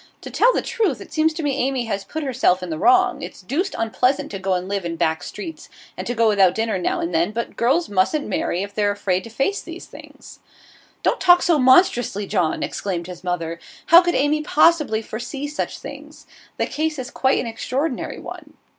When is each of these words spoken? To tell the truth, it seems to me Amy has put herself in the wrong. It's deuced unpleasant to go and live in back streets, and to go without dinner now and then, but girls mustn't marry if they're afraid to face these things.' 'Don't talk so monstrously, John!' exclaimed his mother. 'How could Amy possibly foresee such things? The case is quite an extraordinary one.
To 0.21 0.31
tell 0.31 0.51
the 0.51 0.63
truth, 0.63 0.99
it 0.99 1.13
seems 1.13 1.31
to 1.35 1.43
me 1.43 1.55
Amy 1.57 1.85
has 1.85 2.03
put 2.03 2.23
herself 2.23 2.63
in 2.63 2.71
the 2.71 2.79
wrong. 2.79 3.21
It's 3.21 3.43
deuced 3.43 3.75
unpleasant 3.77 4.31
to 4.31 4.39
go 4.39 4.55
and 4.55 4.67
live 4.67 4.83
in 4.83 4.95
back 4.95 5.21
streets, 5.21 5.69
and 5.95 6.07
to 6.07 6.15
go 6.15 6.27
without 6.27 6.55
dinner 6.55 6.79
now 6.79 6.99
and 7.01 7.13
then, 7.13 7.29
but 7.31 7.55
girls 7.55 7.87
mustn't 7.87 8.25
marry 8.27 8.63
if 8.63 8.73
they're 8.73 8.89
afraid 8.89 9.23
to 9.25 9.29
face 9.29 9.61
these 9.61 9.85
things.' 9.85 10.39
'Don't 11.03 11.21
talk 11.21 11.43
so 11.43 11.59
monstrously, 11.59 12.25
John!' 12.25 12.63
exclaimed 12.63 13.05
his 13.05 13.23
mother. 13.23 13.59
'How 13.85 14.01
could 14.01 14.15
Amy 14.15 14.41
possibly 14.41 15.03
foresee 15.03 15.45
such 15.47 15.77
things? 15.77 16.25
The 16.57 16.65
case 16.65 16.97
is 16.97 17.11
quite 17.11 17.37
an 17.37 17.45
extraordinary 17.45 18.17
one. 18.19 18.53